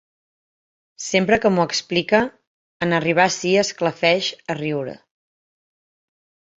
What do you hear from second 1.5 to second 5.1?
m'ho explica, en arribar ací esclafeix a riure.